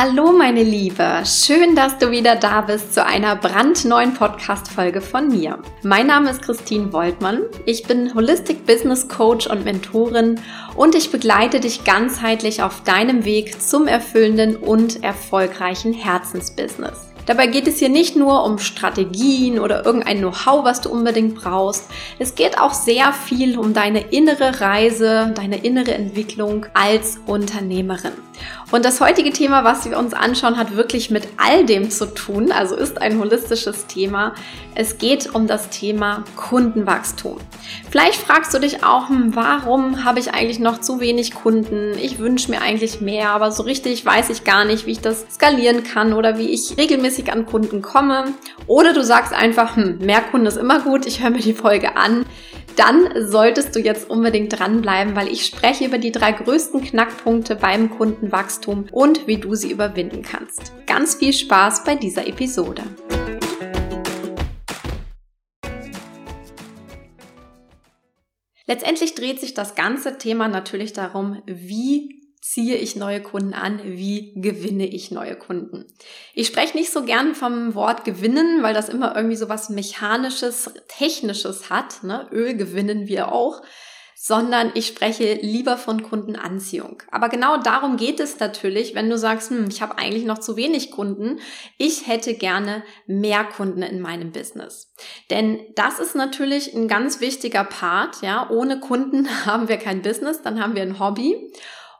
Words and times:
Hallo 0.00 0.30
meine 0.30 0.62
Liebe, 0.62 1.24
schön, 1.24 1.74
dass 1.74 1.98
du 1.98 2.12
wieder 2.12 2.36
da 2.36 2.60
bist 2.60 2.94
zu 2.94 3.04
einer 3.04 3.34
brandneuen 3.34 4.14
Podcast-Folge 4.14 5.00
von 5.00 5.26
mir. 5.26 5.58
Mein 5.82 6.06
Name 6.06 6.30
ist 6.30 6.40
Christine 6.40 6.92
Woltmann, 6.92 7.40
ich 7.66 7.82
bin 7.82 8.14
Holistic 8.14 8.64
Business 8.64 9.08
Coach 9.08 9.48
und 9.48 9.64
Mentorin 9.64 10.40
und 10.76 10.94
ich 10.94 11.10
begleite 11.10 11.58
dich 11.58 11.82
ganzheitlich 11.82 12.62
auf 12.62 12.84
deinem 12.84 13.24
Weg 13.24 13.60
zum 13.60 13.88
erfüllenden 13.88 14.54
und 14.54 15.02
erfolgreichen 15.02 15.92
Herzensbusiness. 15.92 17.08
Dabei 17.28 17.46
geht 17.48 17.66
es 17.66 17.78
hier 17.78 17.90
nicht 17.90 18.16
nur 18.16 18.44
um 18.44 18.58
Strategien 18.58 19.58
oder 19.58 19.84
irgendein 19.84 20.18
Know-how, 20.18 20.64
was 20.64 20.80
du 20.80 20.88
unbedingt 20.88 21.34
brauchst. 21.34 21.90
Es 22.18 22.34
geht 22.34 22.58
auch 22.58 22.72
sehr 22.72 23.12
viel 23.12 23.58
um 23.58 23.74
deine 23.74 24.00
innere 24.00 24.62
Reise, 24.62 25.32
deine 25.34 25.58
innere 25.58 25.92
Entwicklung 25.92 26.64
als 26.72 27.18
Unternehmerin. 27.26 28.12
Und 28.70 28.84
das 28.84 29.00
heutige 29.00 29.30
Thema, 29.32 29.64
was 29.64 29.88
wir 29.88 29.96
uns 29.96 30.12
anschauen, 30.12 30.58
hat 30.58 30.76
wirklich 30.76 31.10
mit 31.10 31.26
all 31.38 31.64
dem 31.64 31.90
zu 31.90 32.04
tun, 32.04 32.52
also 32.52 32.76
ist 32.76 33.00
ein 33.00 33.18
holistisches 33.18 33.86
Thema. 33.86 34.34
Es 34.74 34.98
geht 34.98 35.34
um 35.34 35.46
das 35.46 35.70
Thema 35.70 36.24
Kundenwachstum. 36.36 37.38
Vielleicht 37.90 38.20
fragst 38.20 38.52
du 38.52 38.58
dich 38.58 38.84
auch, 38.84 39.08
hm, 39.08 39.34
warum 39.34 40.04
habe 40.04 40.18
ich 40.18 40.34
eigentlich 40.34 40.58
noch 40.58 40.82
zu 40.82 41.00
wenig 41.00 41.34
Kunden? 41.34 41.92
Ich 41.98 42.18
wünsche 42.18 42.50
mir 42.50 42.60
eigentlich 42.60 43.00
mehr, 43.00 43.30
aber 43.30 43.52
so 43.52 43.62
richtig 43.62 44.04
weiß 44.04 44.28
ich 44.28 44.44
gar 44.44 44.66
nicht, 44.66 44.84
wie 44.84 44.92
ich 44.92 45.00
das 45.00 45.24
skalieren 45.32 45.82
kann 45.82 46.12
oder 46.12 46.36
wie 46.36 46.50
ich 46.50 46.76
regelmäßig 46.76 47.32
an 47.32 47.46
Kunden 47.46 47.80
komme. 47.80 48.34
Oder 48.66 48.92
du 48.92 49.02
sagst 49.02 49.32
einfach, 49.32 49.76
hm, 49.76 49.98
mehr 49.98 50.20
Kunden 50.20 50.46
ist 50.46 50.58
immer 50.58 50.80
gut, 50.80 51.06
ich 51.06 51.22
höre 51.22 51.30
mir 51.30 51.40
die 51.40 51.54
Folge 51.54 51.96
an 51.96 52.26
dann 52.78 53.28
solltest 53.28 53.74
du 53.74 53.80
jetzt 53.80 54.08
unbedingt 54.08 54.56
dranbleiben, 54.56 55.16
weil 55.16 55.26
ich 55.28 55.44
spreche 55.44 55.84
über 55.84 55.98
die 55.98 56.12
drei 56.12 56.30
größten 56.30 56.80
Knackpunkte 56.80 57.56
beim 57.56 57.90
Kundenwachstum 57.90 58.86
und 58.92 59.26
wie 59.26 59.38
du 59.38 59.56
sie 59.56 59.72
überwinden 59.72 60.22
kannst. 60.22 60.72
Ganz 60.86 61.16
viel 61.16 61.32
Spaß 61.32 61.82
bei 61.82 61.96
dieser 61.96 62.28
Episode. 62.28 62.82
Letztendlich 68.66 69.14
dreht 69.14 69.40
sich 69.40 69.54
das 69.54 69.74
ganze 69.74 70.18
Thema 70.18 70.46
natürlich 70.46 70.92
darum, 70.92 71.42
wie 71.46 72.27
ziehe 72.50 72.76
ich 72.76 72.96
neue 72.96 73.20
Kunden 73.20 73.52
an, 73.52 73.80
wie 73.84 74.32
gewinne 74.34 74.86
ich 74.86 75.10
neue 75.10 75.36
Kunden. 75.36 75.84
Ich 76.32 76.46
spreche 76.46 76.78
nicht 76.78 76.90
so 76.90 77.04
gern 77.04 77.34
vom 77.34 77.74
Wort 77.74 78.06
gewinnen, 78.06 78.62
weil 78.62 78.72
das 78.72 78.88
immer 78.88 79.14
irgendwie 79.14 79.36
so 79.36 79.50
was 79.50 79.68
mechanisches, 79.68 80.70
technisches 80.88 81.68
hat. 81.68 82.02
Ne? 82.04 82.26
Öl 82.32 82.56
gewinnen 82.56 83.06
wir 83.06 83.32
auch 83.32 83.62
sondern 84.20 84.72
ich 84.74 84.88
spreche 84.88 85.34
lieber 85.34 85.76
von 85.76 86.02
Kundenanziehung. 86.02 87.04
Aber 87.12 87.28
genau 87.28 87.56
darum 87.56 87.96
geht 87.96 88.18
es 88.18 88.40
natürlich, 88.40 88.96
wenn 88.96 89.08
du 89.08 89.16
sagst, 89.16 89.50
hm, 89.50 89.68
ich 89.70 89.80
habe 89.80 89.96
eigentlich 89.96 90.24
noch 90.24 90.38
zu 90.38 90.56
wenig 90.56 90.90
Kunden, 90.90 91.38
ich 91.78 92.08
hätte 92.08 92.34
gerne 92.34 92.82
mehr 93.06 93.44
Kunden 93.44 93.82
in 93.82 94.00
meinem 94.00 94.32
Business. 94.32 94.92
Denn 95.30 95.60
das 95.76 96.00
ist 96.00 96.16
natürlich 96.16 96.74
ein 96.74 96.88
ganz 96.88 97.20
wichtiger 97.20 97.62
Part, 97.62 98.20
ja, 98.20 98.50
ohne 98.50 98.80
Kunden 98.80 99.28
haben 99.46 99.68
wir 99.68 99.76
kein 99.76 100.02
Business, 100.02 100.42
dann 100.42 100.60
haben 100.60 100.74
wir 100.74 100.82
ein 100.82 100.98
Hobby 100.98 101.52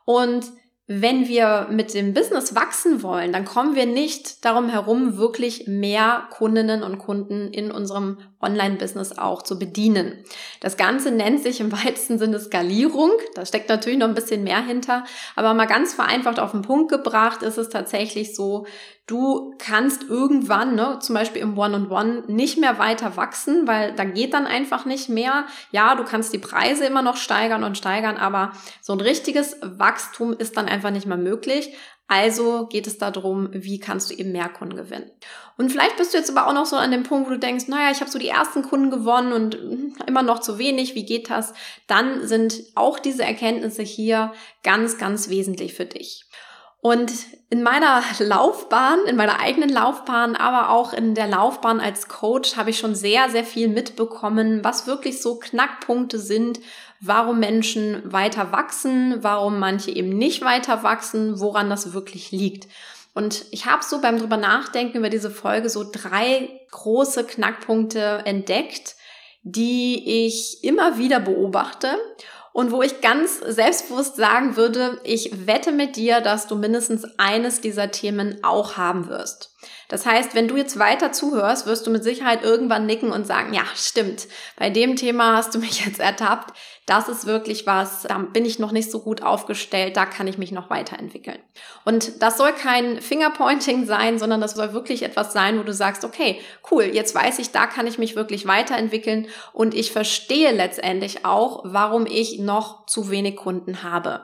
und 0.09 0.53
wenn 0.87 1.27
wir 1.27 1.67
mit 1.69 1.93
dem 1.93 2.15
Business 2.15 2.55
wachsen 2.55 3.03
wollen, 3.03 3.31
dann 3.31 3.45
kommen 3.45 3.75
wir 3.75 3.85
nicht 3.85 4.43
darum 4.43 4.69
herum, 4.69 5.17
wirklich 5.17 5.67
mehr 5.67 6.23
Kundinnen 6.31 6.81
und 6.81 6.97
Kunden 6.97 7.53
in 7.53 7.69
unserem 7.69 8.17
Online-Business 8.41 9.19
auch 9.19 9.43
zu 9.43 9.59
bedienen. 9.59 10.23
Das 10.61 10.77
Ganze 10.77 11.11
nennt 11.11 11.43
sich 11.43 11.59
im 11.59 11.71
weitesten 11.71 12.17
Sinne 12.17 12.39
Skalierung. 12.39 13.11
Da 13.35 13.45
steckt 13.45 13.69
natürlich 13.69 13.99
noch 13.99 14.07
ein 14.07 14.15
bisschen 14.15 14.43
mehr 14.43 14.65
hinter. 14.65 15.03
Aber 15.35 15.53
mal 15.53 15.67
ganz 15.67 15.93
vereinfacht 15.93 16.39
auf 16.39 16.53
den 16.53 16.63
Punkt 16.63 16.89
gebracht 16.89 17.43
ist 17.43 17.59
es 17.59 17.69
tatsächlich 17.69 18.33
so, 18.35 18.65
du 19.09 19.55
kannst 19.57 20.03
irgendwann, 20.03 20.75
ne, 20.75 20.99
zum 21.01 21.15
Beispiel 21.15 21.41
im 21.41 21.57
One-on-One, 21.57 22.25
nicht 22.27 22.59
mehr 22.59 22.77
weiter 22.77 23.17
wachsen, 23.17 23.67
weil 23.67 23.93
da 23.95 24.03
geht 24.03 24.35
dann 24.35 24.45
einfach 24.45 24.85
nicht 24.85 25.09
mehr. 25.09 25.47
Ja, 25.71 25.95
du 25.95 26.03
kannst 26.03 26.31
die 26.31 26.37
Preise 26.37 26.85
immer 26.85 27.01
noch 27.01 27.17
steigern 27.17 27.63
und 27.63 27.75
steigern, 27.75 28.17
aber 28.17 28.51
so 28.81 28.93
ein 28.93 29.01
richtiges 29.01 29.57
Wachstum 29.63 30.33
ist 30.33 30.57
dann 30.57 30.67
einfach 30.67 30.91
nicht 30.91 31.07
mehr 31.07 31.17
möglich. 31.17 31.73
Also 32.07 32.67
geht 32.67 32.85
es 32.85 32.97
darum, 32.97 33.49
wie 33.51 33.79
kannst 33.79 34.09
du 34.09 34.15
eben 34.15 34.31
mehr 34.31 34.49
Kunden 34.49 34.75
gewinnen. 34.75 35.09
Und 35.57 35.71
vielleicht 35.71 35.97
bist 35.97 36.13
du 36.13 36.17
jetzt 36.17 36.29
aber 36.29 36.47
auch 36.47 36.53
noch 36.53 36.65
so 36.65 36.75
an 36.75 36.91
dem 36.91 37.03
Punkt, 37.03 37.27
wo 37.27 37.33
du 37.33 37.39
denkst, 37.39 37.67
naja, 37.67 37.91
ich 37.91 38.01
habe 38.01 38.09
so 38.09 38.19
die 38.19 38.29
ersten 38.29 38.61
Kunden 38.61 38.91
gewonnen 38.91 39.33
und 39.33 39.55
hm, 39.55 39.95
immer 40.07 40.23
noch 40.23 40.39
zu 40.39 40.57
wenig, 40.57 40.95
wie 40.95 41.05
geht 41.05 41.29
das? 41.29 41.53
Dann 41.87 42.27
sind 42.27 42.61
auch 42.75 42.99
diese 42.99 43.23
Erkenntnisse 43.23 43.83
hier 43.83 44.33
ganz, 44.63 44.97
ganz 44.97 45.29
wesentlich 45.29 45.73
für 45.73 45.85
dich. 45.85 46.25
Und 46.81 47.11
in 47.49 47.61
meiner 47.61 48.01
Laufbahn, 48.19 48.99
in 49.05 49.17
meiner 49.17 49.39
eigenen 49.39 49.69
Laufbahn, 49.69 50.35
aber 50.35 50.69
auch 50.69 50.93
in 50.93 51.13
der 51.13 51.27
Laufbahn 51.27 51.81
als 51.81 52.07
Coach 52.07 52.55
habe 52.55 52.69
ich 52.69 52.79
schon 52.79 52.95
sehr, 52.95 53.29
sehr 53.29 53.43
viel 53.43 53.67
mitbekommen, 53.67 54.63
was 54.63 54.87
wirklich 54.87 55.21
so 55.21 55.39
Knackpunkte 55.39 56.19
sind, 56.19 56.59
warum 57.01 57.39
Menschen 57.39 58.01
weiter 58.05 58.51
wachsen, 58.53 59.17
warum 59.23 59.59
manche 59.59 59.91
eben 59.91 60.09
nicht 60.09 60.41
weiter 60.41 60.83
wachsen, 60.83 61.39
woran 61.41 61.69
das 61.69 61.91
wirklich 61.91 62.31
liegt. 62.31 62.67
Und 63.13 63.45
ich 63.51 63.65
habe 63.65 63.83
so 63.83 63.99
beim 63.99 64.17
drüber 64.17 64.37
nachdenken 64.37 64.99
über 64.99 65.09
diese 65.09 65.31
Folge 65.31 65.69
so 65.69 65.85
drei 65.89 66.49
große 66.71 67.25
Knackpunkte 67.25 68.21
entdeckt, 68.23 68.95
die 69.43 70.27
ich 70.27 70.63
immer 70.63 70.97
wieder 70.97 71.19
beobachte 71.19 71.97
und 72.59 72.73
wo 72.73 72.81
ich 72.81 72.99
ganz 72.99 73.39
selbstbewusst 73.39 74.17
sagen 74.17 74.57
würde, 74.57 74.99
ich 75.05 75.47
wette 75.47 75.71
mit 75.71 75.95
dir, 75.95 76.19
dass 76.19 76.45
du 76.45 76.57
mindestens 76.57 77.07
eines 77.17 77.61
dieser 77.61 77.89
Themen 77.89 78.43
auch 78.43 78.75
haben 78.75 79.07
wirst. 79.07 79.55
Das 79.89 80.05
heißt, 80.05 80.35
wenn 80.35 80.47
du 80.47 80.55
jetzt 80.55 80.77
weiter 80.79 81.11
zuhörst, 81.11 81.65
wirst 81.65 81.85
du 81.85 81.91
mit 81.91 82.03
Sicherheit 82.03 82.43
irgendwann 82.43 82.85
nicken 82.85 83.11
und 83.11 83.25
sagen, 83.25 83.53
ja, 83.53 83.63
stimmt, 83.75 84.27
bei 84.55 84.69
dem 84.69 84.95
Thema 84.95 85.35
hast 85.35 85.53
du 85.55 85.59
mich 85.59 85.85
jetzt 85.85 85.99
ertappt. 85.99 86.53
Das 86.85 87.07
ist 87.07 87.27
wirklich 87.27 87.67
was, 87.67 88.03
da 88.03 88.17
bin 88.17 88.45
ich 88.45 88.57
noch 88.57 88.71
nicht 88.71 88.89
so 88.89 88.99
gut 88.99 89.21
aufgestellt, 89.21 89.95
da 89.95 90.05
kann 90.05 90.27
ich 90.27 90.37
mich 90.37 90.51
noch 90.51 90.69
weiterentwickeln. 90.69 91.37
Und 91.85 92.21
das 92.21 92.37
soll 92.37 92.51
kein 92.51 93.01
Fingerpointing 93.01 93.85
sein, 93.85 94.17
sondern 94.17 94.41
das 94.41 94.53
soll 94.53 94.73
wirklich 94.73 95.03
etwas 95.03 95.33
sein, 95.33 95.59
wo 95.59 95.63
du 95.63 95.73
sagst, 95.73 96.03
okay, 96.03 96.39
cool, 96.71 96.83
jetzt 96.83 97.13
weiß 97.13 97.39
ich, 97.39 97.51
da 97.51 97.67
kann 97.67 97.85
ich 97.85 97.99
mich 97.99 98.15
wirklich 98.15 98.47
weiterentwickeln 98.47 99.27
und 99.53 99.75
ich 99.75 99.91
verstehe 99.91 100.51
letztendlich 100.51 101.25
auch, 101.25 101.61
warum 101.63 102.07
ich 102.07 102.39
noch 102.39 102.87
zu 102.87 103.11
wenig 103.11 103.35
Kunden 103.35 103.83
habe. 103.83 104.21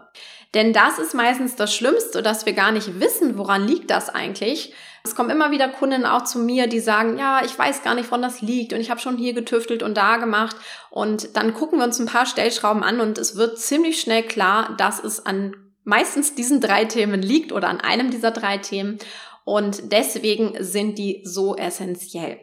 Denn 0.55 0.71
das 0.71 0.99
ist 0.99 1.13
meistens 1.13 1.55
das 1.55 1.75
Schlimmste, 1.75 2.23
dass 2.23 2.45
wir 2.45 2.53
gar 2.53 2.71
nicht 2.71 2.99
wissen, 2.99 3.37
woran 3.37 3.67
liegt 3.67 3.91
das 3.91 4.09
eigentlich. 4.09 4.73
Es 5.05 5.13
kommen 5.13 5.29
immer 5.29 5.51
wieder 5.51 5.69
Kunden 5.69 6.03
auch 6.03 6.23
zu 6.23 6.39
mir, 6.39 6.65
die 6.65 6.79
sagen, 6.79 7.19
ja, 7.19 7.45
ich 7.45 7.57
weiß 7.57 7.83
gar 7.83 7.93
nicht, 7.93 8.09
woran 8.09 8.23
das 8.23 8.41
liegt 8.41 8.73
und 8.73 8.81
ich 8.81 8.89
habe 8.89 8.99
schon 8.99 9.17
hier 9.17 9.33
getüftelt 9.33 9.83
und 9.83 9.95
da 9.95 10.17
gemacht. 10.17 10.55
Und 10.89 11.37
dann 11.37 11.53
gucken 11.53 11.77
wir 11.77 11.85
uns 11.85 11.99
ein 11.99 12.07
paar 12.07 12.25
Stellschrauben 12.25 12.81
an 12.81 12.99
und 12.99 13.19
es 13.19 13.35
wird 13.35 13.59
ziemlich 13.59 14.01
schnell 14.01 14.23
klar, 14.23 14.75
dass 14.77 15.03
es 15.03 15.23
an 15.23 15.55
meistens 15.83 16.33
diesen 16.33 16.59
drei 16.59 16.85
Themen 16.85 17.21
liegt 17.21 17.51
oder 17.51 17.69
an 17.69 17.81
einem 17.81 18.09
dieser 18.09 18.31
drei 18.31 18.57
Themen. 18.57 18.97
Und 19.43 19.91
deswegen 19.91 20.55
sind 20.59 20.97
die 20.97 21.21
so 21.23 21.55
essentiell. 21.55 22.39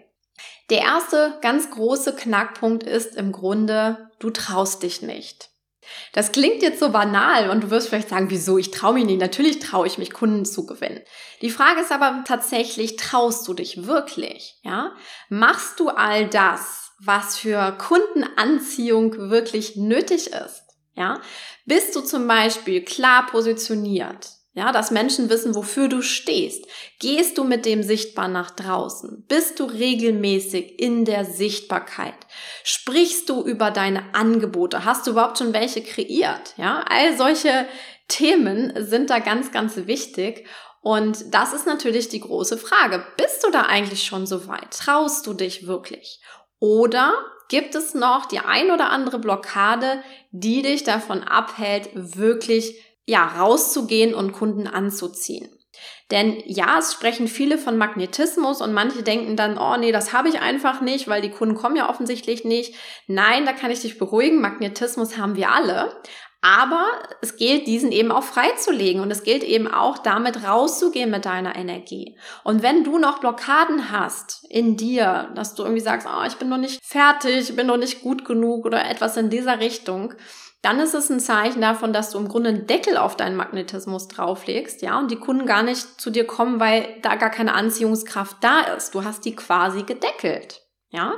Der 0.71 0.83
erste 0.83 1.39
ganz 1.43 1.69
große 1.71 2.15
Knackpunkt 2.15 2.85
ist 2.85 3.17
im 3.17 3.33
Grunde, 3.33 4.09
du 4.21 4.31
traust 4.31 4.85
dich 4.85 5.03
nicht. 5.03 5.52
Das 6.13 6.33
klingt 6.33 6.63
jetzt 6.63 6.81
so 6.81 6.91
banal 6.91 7.51
und 7.51 7.65
du 7.65 7.71
wirst 7.71 7.89
vielleicht 7.89 8.09
sagen, 8.09 8.31
wieso, 8.31 8.59
ich 8.59 8.71
traue 8.71 8.95
mich 8.95 9.05
nicht. 9.05 9.21
Natürlich 9.21 9.59
traue 9.59 9.87
ich 9.87 9.99
mich, 9.99 10.13
Kunden 10.13 10.45
zu 10.45 10.67
gewinnen. 10.67 11.01
Die 11.41 11.51
Frage 11.51 11.81
ist 11.81 11.93
aber 11.93 12.23
tatsächlich, 12.27 12.97
traust 12.97 13.47
du 13.49 13.55
dich 13.55 13.87
wirklich? 13.87 14.59
Ja? 14.63 14.93
Machst 15.29 15.81
du 15.81 15.89
all 15.89 16.29
das, 16.29 16.93
was 16.99 17.39
für 17.39 17.77
Kundenanziehung 17.79 19.31
wirklich 19.31 19.77
nötig 19.77 20.29
ist? 20.29 20.65
Ja? 20.95 21.21
Bist 21.65 21.97
du 21.97 22.01
zum 22.01 22.27
Beispiel 22.27 22.85
klar 22.85 23.27
positioniert? 23.27 24.42
Ja, 24.55 24.71
dass 24.71 24.91
Menschen 24.91 25.31
wissen, 25.31 25.55
wofür 25.55 25.89
du 25.89 26.03
stehst. 26.03 26.67
Gehst 27.01 27.39
du 27.39 27.45
mit 27.45 27.65
dem 27.65 27.83
sichtbar 27.83 28.29
nach 28.29 28.51
draußen? 28.51 29.25
Bist 29.27 29.59
du 29.59 29.65
regelmäßig 29.65 30.79
in 30.79 31.07
der 31.07 31.25
Sichtbarkeit? 31.25 32.15
Sprichst 32.63 33.31
du 33.31 33.43
über 33.43 33.71
deine 33.71 34.15
Angebote? 34.15 34.85
Hast 34.85 35.07
du 35.07 35.13
überhaupt 35.13 35.39
schon 35.39 35.55
welche 35.55 35.83
kreiert? 35.83 36.53
Ja, 36.59 36.85
all 36.87 37.17
solche 37.17 37.67
Themen 38.09 38.75
sind 38.77 39.09
da 39.09 39.21
ganz, 39.21 39.53
ganz 39.53 39.75
wichtig. 39.87 40.47
Und 40.83 41.33
das 41.33 41.55
ist 41.55 41.67
natürlich 41.67 42.11
die 42.11 42.21
große 42.21 42.59
Frage. 42.59 43.07
Bist 43.17 43.45
du 43.45 43.51
da 43.51 43.63
eigentlich 43.63 44.05
schon 44.05 44.27
so 44.27 44.49
weit? 44.49 44.71
Traust 44.73 45.27
du 45.27 45.33
dich 45.33 45.67
wirklich? 45.67 46.21
Oder 46.59 47.15
gibt 47.49 47.75
es 47.75 47.95
noch 47.95 48.27
die 48.27 48.41
ein 48.41 48.71
oder 48.71 48.91
andere 48.91 49.19
Blockade, 49.19 50.03
die 50.31 50.61
dich 50.61 50.85
davon 50.85 51.23
abhält, 51.23 51.89
wirklich 51.95 52.77
ja, 53.13 53.27
rauszugehen 53.27 54.15
und 54.15 54.33
Kunden 54.33 54.67
anzuziehen. 54.67 55.51
Denn 56.11 56.43
ja, 56.47 56.79
es 56.79 56.95
sprechen 56.95 57.29
viele 57.29 57.59
von 57.59 57.77
Magnetismus 57.77 58.63
und 58.63 58.73
manche 58.73 59.03
denken 59.03 59.37
dann, 59.37 59.59
oh 59.59 59.77
nee, 59.77 59.93
das 59.93 60.15
habe 60.15 60.31
ich 60.31 60.41
einfach 60.41 60.81
nicht, 60.81 61.09
weil 61.09 61.21
die 61.21 61.31
Kunden 61.31 61.55
kommen 61.55 61.77
ja 61.77 61.91
offensichtlich 61.91 62.45
nicht. 62.45 62.75
Nein, 63.07 63.45
da 63.45 63.53
kann 63.53 63.71
ich 63.71 63.81
dich 63.81 63.99
beruhigen, 63.99 64.41
Magnetismus 64.41 65.19
haben 65.19 65.37
wir 65.37 65.51
alle. 65.51 65.95
Aber 66.41 66.87
es 67.21 67.37
gilt, 67.37 67.67
diesen 67.67 67.93
eben 67.93 68.11
auch 68.11 68.25
freizulegen 68.25 69.01
und 69.01 69.11
es 69.11 69.25
gilt 69.25 69.45
eben 69.45 69.69
auch 69.69 69.99
damit 69.99 70.43
rauszugehen 70.43 71.11
mit 71.11 71.27
deiner 71.27 71.55
Energie. 71.55 72.19
Und 72.45 72.63
wenn 72.63 72.83
du 72.83 72.99
noch 72.99 73.21
Blockaden 73.21 73.93
hast 73.93 74.45
in 74.49 74.77
dir, 74.77 75.31
dass 75.35 75.55
du 75.55 75.63
irgendwie 75.63 75.83
sagst, 75.83 76.09
oh, 76.11 76.25
ich 76.27 76.37
bin 76.37 76.49
noch 76.49 76.59
nicht 76.59 76.81
fertig, 76.83 77.51
ich 77.51 77.57
bin 77.57 77.69
noch 77.69 77.77
nicht 77.77 78.03
gut 78.03 78.25
genug 78.25 78.65
oder 78.65 78.91
etwas 78.91 79.17
in 79.17 79.31
dieser 79.31 79.61
Richtung, 79.61 80.15
dann 80.63 80.79
ist 80.79 80.95
es 80.95 81.11
ein 81.11 81.21
Zeichen 81.21 81.61
davon, 81.61 81.93
dass 81.93 82.11
du 82.11 82.19
im 82.19 82.29
Grunde 82.29 82.51
einen 82.51 82.67
Deckel 82.69 82.97
auf 82.97 83.17
deinen 83.17 83.37
Magnetismus 83.37 84.09
drauflegst, 84.09 84.81
ja, 84.81 84.99
und 84.99 85.11
die 85.11 85.17
Kunden 85.17 85.45
gar 85.45 85.65
nicht 85.65 86.01
zu 86.01 86.11
dir 86.11 86.25
kommen, 86.25 86.61
weil 86.61 86.87
da 87.03 87.17
gar 87.17 87.31
keine 87.31 87.55
Anziehungskraft 87.55 88.37
da 88.41 88.61
ist. 88.77 88.95
Du 88.95 89.05
hast 89.05 89.25
die 89.25 89.35
quasi 89.35 89.83
gedeckelt. 89.83 90.62
Ja? 90.93 91.15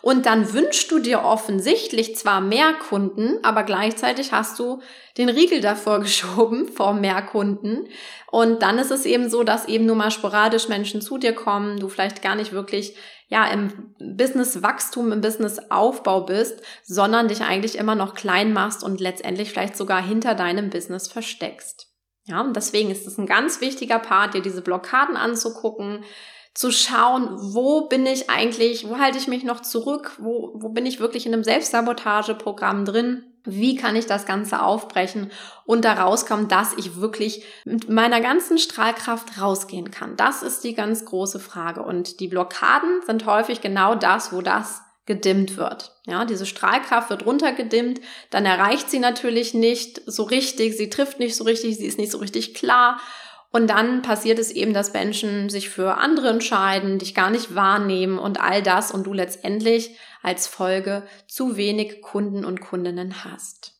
Und 0.00 0.24
dann 0.24 0.54
wünschst 0.54 0.90
du 0.90 0.98
dir 0.98 1.22
offensichtlich 1.22 2.16
zwar 2.16 2.40
mehr 2.40 2.72
Kunden, 2.72 3.38
aber 3.44 3.62
gleichzeitig 3.62 4.32
hast 4.32 4.58
du 4.58 4.80
den 5.18 5.28
Riegel 5.28 5.60
davor 5.60 6.00
geschoben 6.00 6.66
vor 6.66 6.94
mehr 6.94 7.20
Kunden. 7.22 7.88
Und 8.30 8.62
dann 8.62 8.78
ist 8.78 8.90
es 8.90 9.04
eben 9.04 9.28
so, 9.28 9.44
dass 9.44 9.68
eben 9.68 9.84
nur 9.84 9.96
mal 9.96 10.10
sporadisch 10.10 10.68
Menschen 10.68 11.02
zu 11.02 11.18
dir 11.18 11.34
kommen, 11.34 11.78
du 11.78 11.88
vielleicht 11.88 12.22
gar 12.22 12.34
nicht 12.34 12.52
wirklich 12.52 12.96
ja 13.28 13.46
im 13.46 13.94
Business-Wachstum, 13.98 15.12
im 15.12 15.20
Business-Aufbau 15.20 16.22
bist, 16.22 16.62
sondern 16.84 17.28
dich 17.28 17.42
eigentlich 17.42 17.76
immer 17.76 17.94
noch 17.94 18.14
klein 18.14 18.54
machst 18.54 18.82
und 18.82 19.00
letztendlich 19.00 19.50
vielleicht 19.50 19.76
sogar 19.76 20.02
hinter 20.02 20.34
deinem 20.34 20.70
Business 20.70 21.08
versteckst. 21.08 21.88
Ja, 22.24 22.40
und 22.40 22.56
deswegen 22.56 22.90
ist 22.90 23.06
es 23.06 23.18
ein 23.18 23.26
ganz 23.26 23.60
wichtiger 23.60 23.98
Part, 23.98 24.32
dir 24.32 24.42
diese 24.42 24.62
Blockaden 24.62 25.16
anzugucken, 25.16 26.04
zu 26.58 26.72
schauen, 26.72 27.28
wo 27.38 27.82
bin 27.82 28.04
ich 28.04 28.28
eigentlich, 28.28 28.88
wo 28.88 28.98
halte 28.98 29.16
ich 29.16 29.28
mich 29.28 29.44
noch 29.44 29.60
zurück, 29.60 30.16
wo, 30.18 30.50
wo 30.54 30.70
bin 30.70 30.86
ich 30.86 30.98
wirklich 30.98 31.24
in 31.24 31.32
einem 31.32 31.44
Selbstsabotageprogramm 31.44 32.84
drin, 32.84 33.22
wie 33.44 33.76
kann 33.76 33.94
ich 33.94 34.06
das 34.06 34.26
Ganze 34.26 34.60
aufbrechen 34.60 35.30
und 35.66 35.84
da 35.84 35.92
rauskommen, 35.92 36.48
dass 36.48 36.74
ich 36.76 36.96
wirklich 36.96 37.44
mit 37.64 37.88
meiner 37.88 38.20
ganzen 38.20 38.58
Strahlkraft 38.58 39.40
rausgehen 39.40 39.92
kann. 39.92 40.16
Das 40.16 40.42
ist 40.42 40.64
die 40.64 40.74
ganz 40.74 41.04
große 41.04 41.38
Frage. 41.38 41.84
Und 41.84 42.18
die 42.18 42.26
Blockaden 42.26 43.02
sind 43.06 43.24
häufig 43.24 43.60
genau 43.60 43.94
das, 43.94 44.32
wo 44.32 44.42
das 44.42 44.82
gedimmt 45.06 45.58
wird. 45.58 45.94
Ja, 46.06 46.24
diese 46.24 46.44
Strahlkraft 46.44 47.08
wird 47.08 47.24
runtergedimmt, 47.24 48.00
dann 48.30 48.44
erreicht 48.44 48.90
sie 48.90 48.98
natürlich 48.98 49.54
nicht 49.54 50.02
so 50.06 50.24
richtig, 50.24 50.76
sie 50.76 50.90
trifft 50.90 51.20
nicht 51.20 51.36
so 51.36 51.44
richtig, 51.44 51.76
sie 51.76 51.86
ist 51.86 51.98
nicht 51.98 52.10
so 52.10 52.18
richtig 52.18 52.52
klar 52.54 52.98
und 53.50 53.68
dann 53.68 54.02
passiert 54.02 54.38
es 54.38 54.50
eben, 54.50 54.74
dass 54.74 54.92
Menschen 54.92 55.48
sich 55.48 55.70
für 55.70 55.96
andere 55.96 56.28
entscheiden, 56.28 56.98
dich 56.98 57.14
gar 57.14 57.30
nicht 57.30 57.54
wahrnehmen 57.54 58.18
und 58.18 58.40
all 58.40 58.62
das 58.62 58.90
und 58.90 59.04
du 59.06 59.12
letztendlich 59.12 59.96
als 60.22 60.46
Folge 60.46 61.06
zu 61.26 61.56
wenig 61.56 62.02
Kunden 62.02 62.44
und 62.44 62.60
Kundinnen 62.60 63.24
hast. 63.24 63.74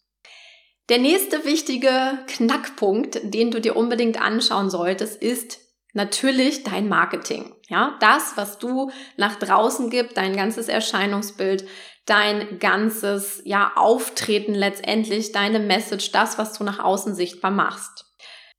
Der 0.88 0.98
nächste 0.98 1.44
wichtige 1.44 2.18
Knackpunkt, 2.28 3.20
den 3.22 3.50
du 3.50 3.60
dir 3.60 3.76
unbedingt 3.76 4.18
anschauen 4.20 4.70
solltest, 4.70 5.20
ist 5.20 5.60
natürlich 5.92 6.64
dein 6.64 6.88
Marketing. 6.88 7.54
Ja, 7.68 7.98
das, 8.00 8.36
was 8.36 8.58
du 8.58 8.90
nach 9.18 9.36
draußen 9.36 9.90
gibst, 9.90 10.16
dein 10.16 10.34
ganzes 10.34 10.68
Erscheinungsbild, 10.68 11.66
dein 12.06 12.58
ganzes, 12.58 13.42
ja, 13.44 13.72
Auftreten 13.76 14.54
letztendlich, 14.54 15.32
deine 15.32 15.58
Message, 15.58 16.10
das, 16.12 16.38
was 16.38 16.56
du 16.56 16.64
nach 16.64 16.78
außen 16.78 17.14
sichtbar 17.14 17.50
machst. 17.50 18.07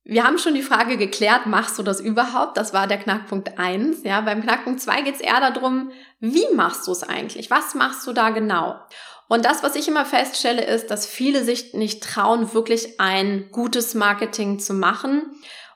Wir 0.09 0.23
haben 0.23 0.39
schon 0.39 0.55
die 0.55 0.63
Frage 0.63 0.97
geklärt, 0.97 1.45
machst 1.45 1.77
du 1.77 1.83
das 1.83 1.99
überhaupt? 1.99 2.57
Das 2.57 2.73
war 2.73 2.87
der 2.87 2.97
Knackpunkt 2.97 3.59
eins. 3.59 4.03
Ja, 4.03 4.21
beim 4.21 4.41
Knackpunkt 4.41 4.81
zwei 4.81 5.01
geht 5.01 5.15
es 5.15 5.21
eher 5.21 5.39
darum, 5.39 5.91
wie 6.19 6.47
machst 6.55 6.87
du 6.87 6.91
es 6.91 7.03
eigentlich? 7.03 7.51
Was 7.51 7.75
machst 7.75 8.07
du 8.07 8.11
da 8.11 8.31
genau? 8.31 8.75
Und 9.27 9.45
das, 9.45 9.61
was 9.61 9.75
ich 9.75 9.87
immer 9.87 10.05
feststelle, 10.05 10.65
ist, 10.65 10.87
dass 10.87 11.05
viele 11.05 11.43
sich 11.43 11.75
nicht 11.75 12.01
trauen, 12.01 12.55
wirklich 12.55 12.99
ein 12.99 13.49
gutes 13.51 13.93
Marketing 13.93 14.57
zu 14.57 14.73
machen 14.73 15.31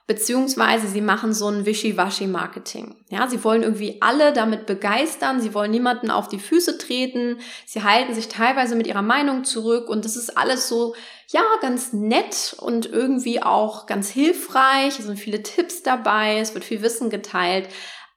beziehungsweise 0.06 0.86
sie 0.86 1.00
machen 1.00 1.32
so 1.32 1.48
ein 1.48 1.64
Wischiwaschi-Marketing. 1.64 2.96
Ja, 3.08 3.26
sie 3.26 3.42
wollen 3.42 3.62
irgendwie 3.62 4.02
alle 4.02 4.34
damit 4.34 4.66
begeistern, 4.66 5.40
sie 5.40 5.54
wollen 5.54 5.70
niemanden 5.70 6.10
auf 6.10 6.28
die 6.28 6.38
Füße 6.38 6.76
treten, 6.76 7.38
sie 7.64 7.82
halten 7.82 8.14
sich 8.14 8.28
teilweise 8.28 8.76
mit 8.76 8.86
ihrer 8.86 9.02
Meinung 9.02 9.44
zurück 9.44 9.88
und 9.88 10.04
das 10.04 10.16
ist 10.16 10.36
alles 10.36 10.68
so, 10.68 10.94
ja, 11.28 11.42
ganz 11.62 11.94
nett 11.94 12.54
und 12.58 12.86
irgendwie 12.86 13.42
auch 13.42 13.86
ganz 13.86 14.10
hilfreich, 14.10 14.98
es 14.98 15.06
sind 15.06 15.18
viele 15.18 15.42
Tipps 15.42 15.82
dabei, 15.82 16.38
es 16.38 16.52
wird 16.52 16.64
viel 16.64 16.82
Wissen 16.82 17.08
geteilt, 17.08 17.68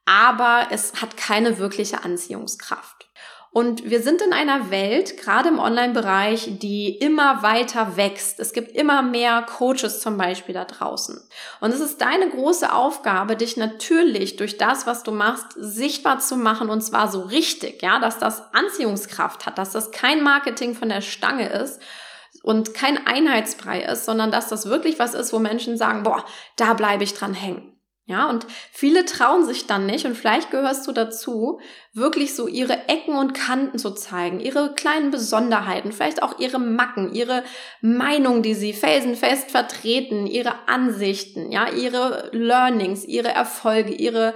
aber 0.06 0.68
es 0.72 1.02
hat 1.02 1.16
keine 1.16 1.58
wirkliche 1.58 2.04
Anziehungskraft. 2.04 3.07
Und 3.52 3.90
wir 3.90 4.02
sind 4.02 4.22
in 4.22 4.34
einer 4.34 4.70
Welt, 4.70 5.18
gerade 5.18 5.50
im 5.50 5.58
Online-Bereich, 5.58 6.60
die 6.60 6.90
immer 6.90 7.42
weiter 7.42 7.98
wächst. 7.98 8.40
Es 8.40 8.54
gibt 8.54 8.76
immer 8.76 9.02
mehr 9.02 9.42
Coaches 9.44 10.02
zum 10.02 10.18
Beispiel 10.18 10.54
da 10.54 10.66
draußen. 10.66 11.20
Und 11.62 11.74
es 11.74 11.80
ist 11.80 12.02
deine 12.02 12.30
große 12.30 12.72
Aufgabe, 12.72 13.36
dich 13.36 13.58
natürlich 13.58 14.36
durch 14.36 14.58
das, 14.58 14.86
was 14.86 15.04
du 15.04 15.12
machst, 15.12 15.54
sichtbar 15.56 16.20
zu 16.20 16.36
machen 16.36 16.70
und 16.70 16.82
zwar 16.82 17.10
so 17.10 17.22
richtig, 17.22 17.82
ja, 17.82 18.00
dass 18.00 18.20
das 18.20 18.44
Anziehungskraft 18.54 19.46
hat, 19.46 19.58
dass 19.58 19.72
das 19.72 19.92
kein 19.92 20.22
Marketing 20.22 20.76
von 20.76 20.90
der 20.90 21.02
Stange 21.02 21.50
ist 21.50 21.82
und 22.44 22.74
kein 22.74 23.08
Einheitsbrei 23.08 23.82
ist, 23.82 24.06
sondern 24.06 24.32
dass 24.32 24.50
das 24.50 24.68
wirklich 24.68 25.00
was 25.00 25.14
ist, 25.14 25.34
wo 25.34 25.40
Menschen 25.40 25.78
sagen, 25.78 26.04
boah, 26.04 26.24
da 26.58 26.74
bleibe 26.74 27.04
ich 27.04 27.14
dran 27.14 27.34
hängen. 27.34 27.77
Ja, 28.10 28.30
und 28.30 28.48
viele 28.72 29.04
trauen 29.04 29.46
sich 29.46 29.68
dann 29.68 29.86
nicht, 29.86 30.06
und 30.06 30.16
vielleicht 30.16 30.50
gehörst 30.50 30.88
du 30.88 30.94
dazu, 30.94 31.60
wirklich 31.94 32.36
so 32.36 32.48
ihre 32.48 32.88
Ecken 32.88 33.18
und 33.18 33.34
Kanten 33.34 33.78
zu 33.78 33.92
zeigen, 33.92 34.40
ihre 34.40 34.74
kleinen 34.76 35.12
Besonderheiten, 35.12 35.92
vielleicht 35.92 36.24
auch 36.24 36.40
ihre 36.40 36.58
Macken, 36.58 37.14
ihre 37.14 37.44
Meinung, 37.82 38.44
die 38.44 38.54
sie 38.54 38.72
felsenfest 38.72 39.52
vertreten, 39.52 40.26
ihre 40.26 40.54
Ansichten, 40.70 41.52
ja, 41.52 41.70
ihre 41.70 42.30
Learnings, 42.32 43.04
ihre 43.04 43.30
Erfolge, 43.34 43.92
ihre 43.94 44.34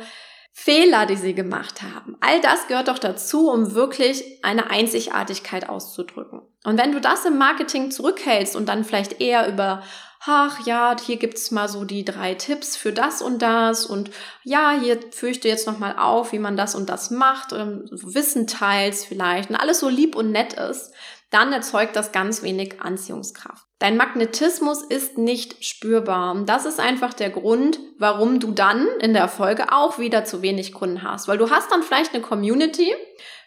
Fehler, 0.53 1.05
die 1.05 1.15
sie 1.15 1.33
gemacht 1.33 1.81
haben. 1.81 2.17
All 2.19 2.41
das 2.41 2.67
gehört 2.67 2.87
doch 2.87 2.99
dazu, 2.99 3.49
um 3.49 3.73
wirklich 3.73 4.43
eine 4.43 4.69
Einzigartigkeit 4.69 5.69
auszudrücken. 5.69 6.41
Und 6.63 6.77
wenn 6.77 6.91
du 6.91 7.01
das 7.01 7.25
im 7.25 7.37
Marketing 7.37 7.89
zurückhältst 7.89 8.55
und 8.55 8.67
dann 8.67 8.83
vielleicht 8.83 9.21
eher 9.21 9.47
über 9.47 9.81
ach 10.23 10.65
ja, 10.67 10.95
hier 11.03 11.17
gibt's 11.17 11.51
mal 11.51 11.67
so 11.67 11.83
die 11.83 12.05
drei 12.05 12.35
Tipps 12.35 12.77
für 12.77 12.93
das 12.93 13.21
und 13.21 13.41
das 13.41 13.85
und 13.85 14.11
ja, 14.43 14.77
hier 14.79 14.99
fürchte 15.11 15.47
jetzt 15.47 15.65
nochmal 15.65 15.95
auf, 15.97 16.31
wie 16.31 16.39
man 16.39 16.55
das 16.55 16.75
und 16.75 16.89
das 16.89 17.09
macht, 17.09 17.53
oder 17.53 17.81
Wissen 17.89 18.45
teils 18.45 19.03
vielleicht 19.03 19.49
und 19.49 19.55
alles 19.55 19.79
so 19.79 19.89
lieb 19.89 20.15
und 20.15 20.31
nett 20.31 20.53
ist, 20.53 20.93
dann 21.31 21.53
erzeugt 21.53 21.95
das 21.95 22.11
ganz 22.11 22.43
wenig 22.43 22.81
Anziehungskraft. 22.81 23.65
Dein 23.79 23.97
Magnetismus 23.97 24.83
ist 24.83 25.17
nicht 25.17 25.65
spürbar. 25.65 26.33
Und 26.33 26.47
das 26.47 26.65
ist 26.65 26.79
einfach 26.79 27.15
der 27.15 27.31
Grund, 27.31 27.79
warum 27.97 28.39
du 28.39 28.51
dann 28.51 28.85
in 28.99 29.13
der 29.13 29.27
Folge 29.27 29.71
auch 29.71 29.97
wieder 29.97 30.23
zu 30.23 30.43
wenig 30.43 30.71
Kunden 30.71 31.01
hast. 31.01 31.27
Weil 31.27 31.39
du 31.39 31.49
hast 31.49 31.71
dann 31.71 31.81
vielleicht 31.81 32.13
eine 32.13 32.21
Community, 32.21 32.93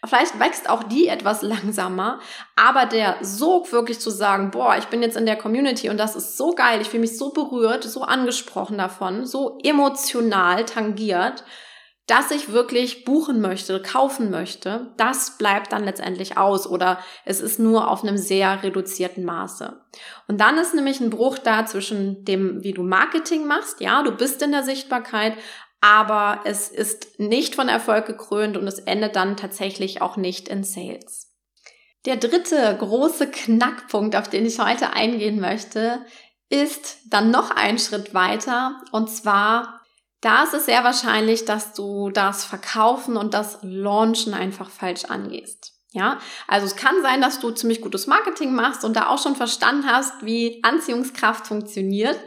vielleicht 0.03 0.37
wächst 0.39 0.69
auch 0.69 0.83
die 0.83 1.07
etwas 1.07 1.41
langsamer, 1.41 2.19
aber 2.57 2.85
der 2.85 3.17
Sog 3.21 3.71
wirklich 3.71 3.99
zu 3.99 4.09
sagen, 4.09 4.51
boah, 4.51 4.75
ich 4.77 4.87
bin 4.87 5.01
jetzt 5.01 5.15
in 5.15 5.25
der 5.25 5.37
Community 5.37 5.89
und 5.89 5.97
das 5.97 6.17
ist 6.17 6.35
so 6.35 6.53
geil, 6.53 6.81
ich 6.81 6.89
fühle 6.89 7.01
mich 7.01 7.17
so 7.17 7.31
berührt, 7.31 7.85
so 7.85 8.01
angesprochen 8.01 8.77
davon, 8.77 9.25
so 9.25 9.57
emotional 9.63 10.65
tangiert, 10.65 11.45
dass 12.07 12.29
ich 12.29 12.51
wirklich 12.51 13.03
buchen 13.03 13.41
möchte, 13.41 13.81
kaufen 13.81 14.29
möchte, 14.29 14.93
das 14.97 15.37
bleibt 15.37 15.71
dann 15.71 15.85
letztendlich 15.85 16.37
aus 16.37 16.67
oder 16.67 16.99
es 17.25 17.41
ist 17.41 17.59
nur 17.59 17.89
auf 17.89 18.03
einem 18.03 18.17
sehr 18.17 18.61
reduzierten 18.61 19.25
Maße. 19.25 19.81
Und 20.27 20.39
dann 20.39 20.57
ist 20.57 20.75
nämlich 20.75 20.99
ein 20.99 21.09
Bruch 21.09 21.39
da 21.39 21.65
zwischen 21.65 22.23
dem, 22.23 22.63
wie 22.63 22.73
du 22.73 22.83
Marketing 22.83 23.47
machst, 23.47 23.81
ja, 23.81 24.03
du 24.03 24.11
bist 24.11 24.41
in 24.43 24.51
der 24.51 24.63
Sichtbarkeit, 24.63 25.33
aber 25.81 26.41
es 26.45 26.69
ist 26.69 27.19
nicht 27.19 27.55
von 27.55 27.69
Erfolg 27.69 28.05
gekrönt 28.05 28.57
und 28.57 28.67
es 28.67 28.79
endet 28.79 29.15
dann 29.15 29.35
tatsächlich 29.37 30.01
auch 30.01 30.17
nicht 30.17 30.47
in 30.47 30.63
Sales. 30.63 31.31
Der 32.05 32.17
dritte 32.17 32.75
große 32.77 33.31
Knackpunkt, 33.31 34.15
auf 34.15 34.29
den 34.29 34.45
ich 34.45 34.59
heute 34.59 34.93
eingehen 34.93 35.39
möchte, 35.39 36.05
ist 36.49 36.99
dann 37.09 37.31
noch 37.31 37.49
ein 37.49 37.79
Schritt 37.79 38.13
weiter 38.13 38.79
und 38.91 39.09
zwar 39.09 39.81
da 40.21 40.43
ist 40.43 40.53
es 40.53 40.65
sehr 40.65 40.83
wahrscheinlich, 40.83 41.45
dass 41.45 41.73
du 41.73 42.09
das 42.09 42.45
Verkaufen 42.45 43.17
und 43.17 43.33
das 43.33 43.59
Launchen 43.61 44.33
einfach 44.33 44.69
falsch 44.69 45.05
angehst. 45.05 45.73
Ja, 45.91 46.19
also 46.47 46.65
es 46.65 46.75
kann 46.75 47.01
sein, 47.01 47.21
dass 47.21 47.39
du 47.39 47.51
ziemlich 47.51 47.79
gutes 47.79 48.05
Marketing 48.05 48.53
machst 48.53 48.83
und 48.83 48.97
da 48.97 49.07
auch 49.07 49.21
schon 49.21 49.37
verstanden 49.37 49.89
hast, 49.89 50.25
wie 50.25 50.61
Anziehungskraft 50.61 51.47
funktioniert. 51.47 52.19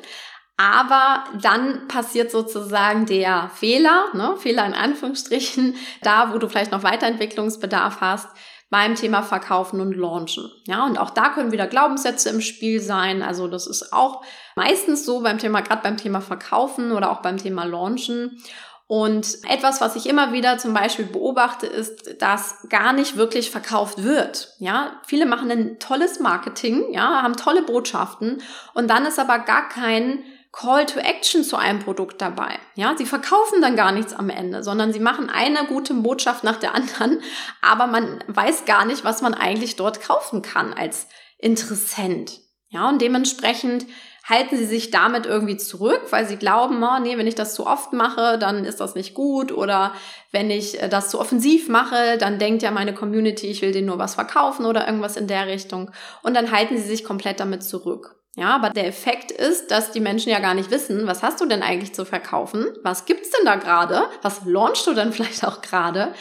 Aber 0.56 1.24
dann 1.40 1.86
passiert 1.86 2.30
sozusagen 2.30 3.06
der 3.06 3.50
Fehler, 3.54 4.06
ne, 4.14 4.36
Fehler 4.38 4.66
in 4.66 4.74
Anführungsstrichen, 4.74 5.76
da 6.02 6.32
wo 6.32 6.38
du 6.38 6.48
vielleicht 6.48 6.72
noch 6.72 6.82
Weiterentwicklungsbedarf 6.82 8.00
hast, 8.00 8.28
beim 8.70 8.94
Thema 8.94 9.22
Verkaufen 9.22 9.80
und 9.80 9.96
Launchen. 9.96 10.50
Ja, 10.66 10.84
und 10.84 10.98
auch 10.98 11.10
da 11.10 11.30
können 11.30 11.52
wieder 11.52 11.66
Glaubenssätze 11.66 12.28
im 12.28 12.40
Spiel 12.40 12.80
sein. 12.80 13.22
Also 13.22 13.48
das 13.48 13.66
ist 13.66 13.92
auch 13.92 14.22
meistens 14.56 15.06
so 15.06 15.22
beim 15.22 15.38
Thema, 15.38 15.62
gerade 15.62 15.82
beim 15.82 15.96
Thema 15.96 16.20
Verkaufen 16.20 16.92
oder 16.92 17.10
auch 17.10 17.22
beim 17.22 17.38
Thema 17.38 17.64
Launchen. 17.64 18.42
Und 18.86 19.38
etwas, 19.46 19.82
was 19.82 19.96
ich 19.96 20.08
immer 20.08 20.32
wieder 20.32 20.56
zum 20.56 20.72
Beispiel 20.72 21.04
beobachte, 21.04 21.66
ist, 21.66 22.22
dass 22.22 22.66
gar 22.70 22.94
nicht 22.94 23.18
wirklich 23.18 23.50
verkauft 23.50 24.02
wird. 24.02 24.54
Ja, 24.60 24.92
viele 25.04 25.26
machen 25.26 25.50
ein 25.50 25.78
tolles 25.78 26.20
Marketing, 26.20 26.92
ja, 26.92 27.22
haben 27.22 27.36
tolle 27.36 27.62
Botschaften 27.62 28.40
und 28.72 28.88
dann 28.88 29.04
ist 29.04 29.18
aber 29.18 29.40
gar 29.40 29.68
kein 29.68 30.24
Call 30.52 30.86
to 30.86 30.98
Action 30.98 31.44
zu 31.44 31.56
einem 31.56 31.80
Produkt 31.80 32.20
dabei. 32.20 32.58
Ja, 32.74 32.94
sie 32.96 33.06
verkaufen 33.06 33.60
dann 33.60 33.76
gar 33.76 33.92
nichts 33.92 34.14
am 34.14 34.30
Ende, 34.30 34.62
sondern 34.62 34.92
sie 34.92 35.00
machen 35.00 35.30
eine 35.30 35.66
gute 35.66 35.94
Botschaft 35.94 36.42
nach 36.42 36.56
der 36.56 36.74
anderen, 36.74 37.22
aber 37.60 37.86
man 37.86 38.24
weiß 38.28 38.64
gar 38.64 38.84
nicht, 38.84 39.04
was 39.04 39.22
man 39.22 39.34
eigentlich 39.34 39.76
dort 39.76 40.00
kaufen 40.00 40.42
kann 40.42 40.72
als 40.72 41.06
Interessent. 41.38 42.40
Ja, 42.70 42.88
und 42.88 43.00
dementsprechend 43.00 43.86
halten 44.28 44.56
sie 44.58 44.66
sich 44.66 44.90
damit 44.90 45.24
irgendwie 45.24 45.56
zurück, 45.56 46.02
weil 46.10 46.26
sie 46.26 46.36
glauben, 46.36 46.82
oh, 46.82 46.98
nee, 47.00 47.16
wenn 47.16 47.26
ich 47.26 47.34
das 47.34 47.54
zu 47.54 47.66
oft 47.66 47.94
mache, 47.94 48.36
dann 48.38 48.64
ist 48.64 48.80
das 48.80 48.94
nicht 48.94 49.14
gut 49.14 49.52
oder 49.52 49.94
wenn 50.32 50.50
ich 50.50 50.82
äh, 50.82 50.88
das 50.88 51.08
zu 51.08 51.18
offensiv 51.18 51.68
mache, 51.68 52.18
dann 52.18 52.38
denkt 52.38 52.62
ja 52.62 52.70
meine 52.70 52.92
Community, 52.92 53.46
ich 53.46 53.62
will 53.62 53.72
denen 53.72 53.86
nur 53.86 53.98
was 53.98 54.16
verkaufen 54.16 54.66
oder 54.66 54.86
irgendwas 54.86 55.16
in 55.16 55.28
der 55.28 55.46
Richtung 55.46 55.90
und 56.22 56.34
dann 56.34 56.50
halten 56.52 56.76
sie 56.76 56.84
sich 56.84 57.04
komplett 57.04 57.40
damit 57.40 57.62
zurück. 57.62 58.17
Ja, 58.38 58.54
aber 58.54 58.70
der 58.70 58.86
Effekt 58.86 59.32
ist, 59.32 59.72
dass 59.72 59.90
die 59.90 60.00
Menschen 60.00 60.30
ja 60.30 60.38
gar 60.38 60.54
nicht 60.54 60.70
wissen, 60.70 61.08
was 61.08 61.24
hast 61.24 61.40
du 61.40 61.46
denn 61.46 61.62
eigentlich 61.62 61.92
zu 61.92 62.04
verkaufen? 62.04 62.66
Was 62.84 63.04
gibt's 63.04 63.30
denn 63.30 63.44
da 63.44 63.56
gerade? 63.56 64.08
Was 64.22 64.42
launchst 64.44 64.86
du 64.86 64.94
denn 64.94 65.12
vielleicht 65.12 65.44
auch 65.44 65.60
gerade? 65.60 66.14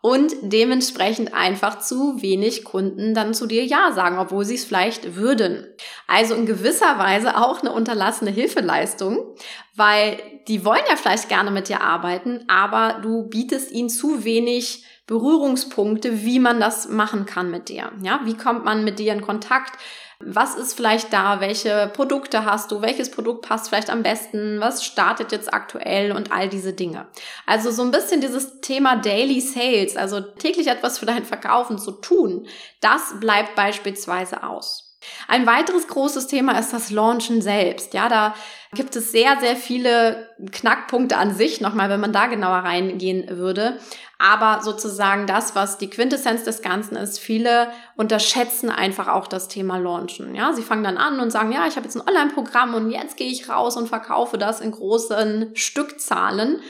und 0.00 0.32
dementsprechend 0.42 1.34
einfach 1.34 1.80
zu 1.80 2.22
wenig 2.22 2.64
Kunden 2.64 3.14
dann 3.14 3.34
zu 3.34 3.46
dir 3.46 3.64
Ja 3.64 3.90
sagen, 3.92 4.18
obwohl 4.18 4.44
sie 4.44 4.54
es 4.54 4.64
vielleicht 4.64 5.16
würden. 5.16 5.66
Also 6.06 6.34
in 6.34 6.46
gewisser 6.46 6.98
Weise 6.98 7.36
auch 7.36 7.60
eine 7.60 7.72
unterlassene 7.72 8.30
Hilfeleistung, 8.30 9.34
weil 9.74 10.18
die 10.46 10.64
wollen 10.64 10.84
ja 10.88 10.96
vielleicht 10.96 11.28
gerne 11.28 11.50
mit 11.50 11.68
dir 11.68 11.80
arbeiten, 11.80 12.44
aber 12.46 13.00
du 13.02 13.24
bietest 13.24 13.72
ihnen 13.72 13.88
zu 13.88 14.24
wenig 14.24 14.84
Berührungspunkte, 15.06 16.22
wie 16.22 16.38
man 16.38 16.60
das 16.60 16.88
machen 16.88 17.26
kann 17.26 17.50
mit 17.50 17.68
dir. 17.68 17.90
Ja, 18.02 18.20
wie 18.24 18.36
kommt 18.36 18.64
man 18.64 18.84
mit 18.84 18.98
dir 18.98 19.12
in 19.12 19.22
Kontakt? 19.22 19.78
Was 20.24 20.56
ist 20.56 20.74
vielleicht 20.74 21.12
da? 21.12 21.40
Welche 21.40 21.90
Produkte 21.94 22.44
hast 22.44 22.72
du? 22.72 22.82
Welches 22.82 23.08
Produkt 23.10 23.46
passt 23.46 23.68
vielleicht 23.68 23.88
am 23.88 24.02
besten? 24.02 24.58
Was 24.58 24.84
startet 24.84 25.30
jetzt 25.30 25.54
aktuell 25.54 26.10
und 26.10 26.32
all 26.32 26.48
diese 26.48 26.72
Dinge? 26.72 27.06
Also 27.46 27.70
so 27.70 27.82
ein 27.82 27.92
bisschen 27.92 28.20
dieses 28.20 28.60
Thema 28.60 28.96
Daily 28.96 29.40
Sales, 29.40 29.96
also 29.96 30.20
täglich 30.20 30.66
etwas 30.66 30.98
für 30.98 31.06
dein 31.06 31.24
Verkaufen 31.24 31.78
zu 31.78 31.92
tun, 31.92 32.48
das 32.80 33.20
bleibt 33.20 33.54
beispielsweise 33.54 34.42
aus. 34.42 34.87
Ein 35.28 35.46
weiteres 35.46 35.86
großes 35.86 36.26
Thema 36.26 36.58
ist 36.58 36.72
das 36.72 36.90
Launchen 36.90 37.40
selbst. 37.40 37.94
Ja, 37.94 38.08
da 38.08 38.34
gibt 38.72 38.96
es 38.96 39.12
sehr, 39.12 39.38
sehr 39.40 39.56
viele 39.56 40.28
Knackpunkte 40.50 41.16
an 41.16 41.34
sich, 41.34 41.60
nochmal, 41.60 41.88
wenn 41.88 42.00
man 42.00 42.12
da 42.12 42.26
genauer 42.26 42.58
reingehen 42.58 43.38
würde. 43.38 43.78
Aber 44.18 44.62
sozusagen 44.62 45.28
das, 45.28 45.54
was 45.54 45.78
die 45.78 45.88
Quintessenz 45.88 46.42
des 46.42 46.62
Ganzen 46.62 46.96
ist, 46.96 47.20
viele 47.20 47.70
unterschätzen 47.96 48.70
einfach 48.70 49.06
auch 49.08 49.28
das 49.28 49.46
Thema 49.46 49.78
Launchen. 49.78 50.34
Ja, 50.34 50.52
sie 50.52 50.62
fangen 50.62 50.82
dann 50.82 50.98
an 50.98 51.20
und 51.20 51.30
sagen, 51.30 51.52
ja, 51.52 51.66
ich 51.68 51.76
habe 51.76 51.84
jetzt 51.86 51.96
ein 51.96 52.06
Online-Programm 52.06 52.74
und 52.74 52.90
jetzt 52.90 53.16
gehe 53.16 53.30
ich 53.30 53.48
raus 53.48 53.76
und 53.76 53.88
verkaufe 53.88 54.36
das 54.36 54.60
in 54.60 54.72
großen 54.72 55.52
Stückzahlen. 55.54 56.60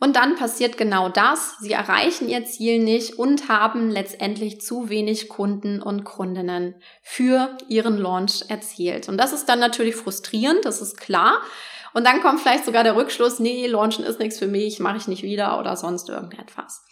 Und 0.00 0.16
dann 0.16 0.34
passiert 0.34 0.78
genau 0.78 1.10
das. 1.10 1.58
Sie 1.60 1.72
erreichen 1.72 2.28
ihr 2.28 2.46
Ziel 2.46 2.82
nicht 2.82 3.18
und 3.18 3.50
haben 3.50 3.90
letztendlich 3.90 4.62
zu 4.62 4.88
wenig 4.88 5.28
Kunden 5.28 5.82
und 5.82 6.04
Kundinnen 6.04 6.74
für 7.02 7.56
ihren 7.68 7.98
Launch 7.98 8.46
erzielt. 8.48 9.10
Und 9.10 9.18
das 9.18 9.34
ist 9.34 9.46
dann 9.50 9.60
natürlich 9.60 9.94
frustrierend, 9.94 10.64
das 10.64 10.80
ist 10.80 10.96
klar. 10.96 11.42
Und 11.92 12.06
dann 12.06 12.22
kommt 12.22 12.40
vielleicht 12.40 12.64
sogar 12.64 12.82
der 12.82 12.96
Rückschluss, 12.96 13.40
nee, 13.40 13.66
Launchen 13.66 14.04
ist 14.04 14.18
nichts 14.18 14.38
für 14.38 14.46
mich, 14.46 14.80
mache 14.80 14.96
ich 14.96 15.06
nicht 15.06 15.22
wieder 15.22 15.58
oder 15.58 15.76
sonst 15.76 16.08
irgendetwas. 16.08 16.82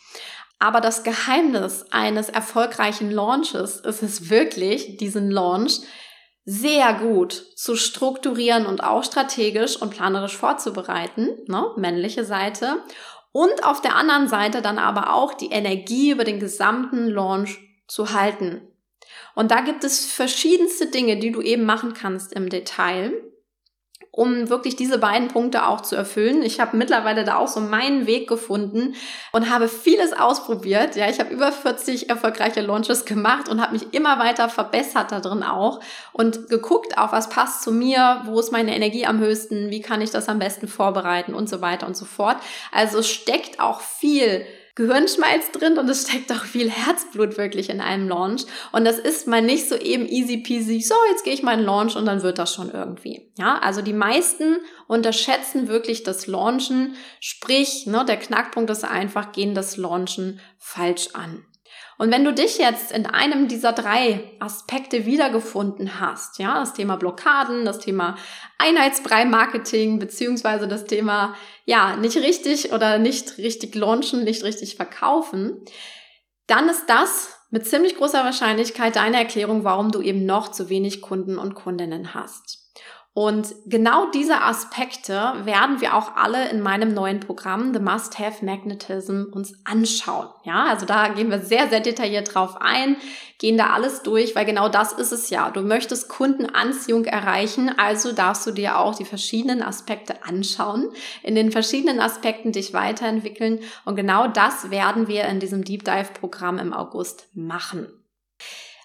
Aber 0.59 0.81
das 0.83 1.03
Geheimnis 1.03 1.87
eines 1.91 2.29
erfolgreichen 2.29 3.11
Launches 3.11 3.77
ist 3.77 4.03
es 4.03 4.29
wirklich, 4.29 4.99
diesen 4.99 5.31
Launch 5.31 5.81
sehr 6.50 6.95
gut 6.95 7.35
zu 7.57 7.76
strukturieren 7.76 8.64
und 8.64 8.83
auch 8.83 9.05
strategisch 9.05 9.76
und 9.76 9.90
planerisch 9.90 10.35
vorzubereiten, 10.35 11.28
ne, 11.47 11.73
männliche 11.76 12.25
Seite. 12.25 12.83
Und 13.33 13.64
auf 13.64 13.83
der 13.83 13.97
anderen 13.97 14.28
Seite 14.28 14.62
dann 14.62 14.78
aber 14.78 15.12
auch 15.12 15.35
die 15.35 15.50
Energie 15.50 16.11
über 16.11 16.25
den 16.25 16.40
gesamten 16.40 17.07
Launch 17.09 17.59
zu 17.87 18.14
halten. 18.14 18.62
Und 19.35 19.50
da 19.50 19.61
gibt 19.61 19.85
es 19.85 20.11
verschiedenste 20.11 20.87
Dinge, 20.87 21.19
die 21.19 21.33
du 21.33 21.43
eben 21.43 21.67
machen 21.67 21.93
kannst 21.93 22.33
im 22.33 22.49
Detail 22.49 23.12
um 24.11 24.49
wirklich 24.49 24.75
diese 24.75 24.99
beiden 24.99 25.29
Punkte 25.29 25.67
auch 25.67 25.81
zu 25.81 25.95
erfüllen. 25.95 26.43
Ich 26.43 26.61
habe 26.61 26.77
mittlerweile 26.77 27.25
da 27.25 27.37
auch 27.37 27.49
so 27.49 27.61
meinen 27.61 28.07
Weg 28.07 28.29
gefunden 28.29 28.95
und 29.33 29.50
habe 29.50 29.69
vieles 29.69 30.12
ausprobiert. 30.12 30.97
Ja, 30.97 31.09
ich 31.09 31.21
habe 31.21 31.33
über 31.33 31.53
40 31.53 32.09
erfolgreiche 32.09 32.61
Launches 32.61 33.05
gemacht 33.05 33.49
und 33.49 33.61
habe 33.61 33.73
mich 33.73 33.95
immer 33.95 34.19
weiter 34.19 34.49
verbessert 34.49 35.12
da 35.12 35.21
drin 35.21 35.43
auch 35.43 35.81
und 36.12 36.49
geguckt 36.49 36.99
auch, 36.99 37.12
was 37.12 37.29
passt 37.29 37.62
zu 37.62 37.71
mir, 37.71 38.23
wo 38.25 38.41
ist 38.41 38.50
meine 38.50 38.75
Energie 38.75 39.07
am 39.07 39.21
höchsten, 39.21 39.71
wie 39.71 39.81
kann 39.81 40.00
ich 40.00 40.11
das 40.11 40.29
am 40.29 40.38
besten 40.38 40.69
vorbereiten 40.69 41.35
und 41.35 41.49
so 41.49 41.61
weiter 41.61 41.87
und 41.87 41.97
so 41.97 42.05
fort. 42.05 42.38
Also 42.73 43.03
steckt 43.03 43.61
auch 43.61 43.81
viel 43.81 44.45
Gehirnschmalz 44.78 45.50
drin 45.50 45.76
und 45.76 45.90
es 45.90 46.08
steckt 46.08 46.30
auch 46.30 46.44
viel 46.44 46.70
Herzblut 46.70 47.37
wirklich 47.37 47.68
in 47.68 47.80
einem 47.80 48.08
Launch. 48.08 48.44
Und 48.70 48.85
das 48.85 49.00
ist 49.00 49.26
mal 49.26 49.42
nicht 49.42 49.68
so 49.68 49.75
eben 49.75 50.06
easy 50.06 50.37
peasy, 50.37 50.80
so 50.80 50.94
jetzt 51.11 51.25
gehe 51.25 51.35
ich 51.35 51.42
mal 51.42 51.58
in 51.58 51.64
Launch 51.64 51.97
und 51.97 52.06
dann 52.06 52.23
wird 52.23 52.38
das 52.38 52.54
schon 52.54 52.70
irgendwie. 52.70 53.28
Ja, 53.37 53.58
also 53.58 53.82
die 53.82 53.92
meisten 53.92 54.58
unterschätzen 54.87 55.66
wirklich 55.66 56.04
das 56.04 56.28
Launchen, 56.28 56.94
sprich, 57.18 57.87
ne, 57.87 58.04
der 58.06 58.18
Knackpunkt 58.18 58.70
ist 58.70 58.85
einfach, 58.85 59.32
gehen 59.32 59.52
das 59.52 59.76
Launchen 59.76 60.38
falsch 60.58 61.08
an. 61.12 61.44
Und 61.99 62.12
wenn 62.12 62.25
du 62.25 62.33
dich 62.33 62.59
jetzt 62.59 62.93
in 62.93 63.07
einem 63.07 63.49
dieser 63.49 63.73
drei 63.73 64.31
Aspekte 64.38 65.05
wiedergefunden 65.05 66.00
hast, 66.00 66.38
ja, 66.38 66.61
das 66.61 66.73
Thema 66.73 66.97
Blockaden, 66.97 67.64
das 67.64 67.81
Thema 67.81 68.17
Einheitsbrei-Marketing, 68.59 69.99
beziehungsweise 69.99 70.69
das 70.69 70.85
Thema, 70.85 71.35
ja, 71.64 71.97
nicht 71.97 72.17
richtig 72.17 72.73
oder 72.73 72.99
nicht 72.99 73.38
richtig 73.38 73.75
launchen, 73.75 74.23
nicht 74.23 74.45
richtig 74.45 74.76
verkaufen, 74.76 75.64
dann 76.47 76.69
ist 76.69 76.87
das 76.87 77.37
mit 77.50 77.67
ziemlich 77.67 77.97
großer 77.97 78.25
Wahrscheinlichkeit 78.25 78.95
deine 78.95 79.17
Erklärung, 79.17 79.64
warum 79.64 79.90
du 79.90 80.00
eben 80.00 80.25
noch 80.25 80.52
zu 80.52 80.69
wenig 80.69 81.00
Kunden 81.00 81.37
und 81.37 81.55
Kundinnen 81.55 82.14
hast. 82.14 82.67
Und 83.15 83.53
genau 83.67 84.11
diese 84.12 84.43
Aspekte 84.43 85.33
werden 85.43 85.81
wir 85.81 85.97
auch 85.97 86.15
alle 86.15 86.50
in 86.50 86.61
meinem 86.61 86.95
neuen 86.95 87.19
Programm 87.19 87.75
The 87.75 87.81
Must-Have 87.81 88.45
Magnetism 88.45 89.25
uns 89.33 89.55
anschauen. 89.65 90.29
Ja, 90.45 90.67
also 90.67 90.87
da 90.87 91.09
gehen 91.09 91.29
wir 91.29 91.41
sehr, 91.41 91.69
sehr 91.69 91.81
detailliert 91.81 92.33
drauf 92.33 92.61
ein, 92.61 92.97
gehen 93.38 93.59
da 93.59 93.71
alles 93.71 94.03
durch, 94.03 94.37
weil 94.37 94.45
genau 94.45 94.69
das 94.69 94.93
ist 94.93 95.11
es 95.11 95.31
ja. 95.31 95.50
Du 95.50 95.62
möchtest 95.62 96.09
Kundenanziehung 96.09 97.07
erreichen, 97.07 97.77
also 97.77 98.12
darfst 98.12 98.47
du 98.47 98.53
dir 98.53 98.79
auch 98.79 98.95
die 98.95 99.05
verschiedenen 99.05 99.62
Aspekte 99.62 100.23
anschauen, 100.25 100.88
in 101.25 101.35
den 101.35 101.50
verschiedenen 101.50 101.99
Aspekten 101.99 102.53
dich 102.53 102.73
weiterentwickeln. 102.73 103.59
Und 103.85 103.97
genau 103.97 104.29
das 104.29 104.71
werden 104.71 105.09
wir 105.09 105.25
in 105.25 105.41
diesem 105.41 105.65
Deep 105.65 105.85
Dive 105.85 106.12
Programm 106.21 106.59
im 106.59 106.73
August 106.73 107.29
machen. 107.35 107.88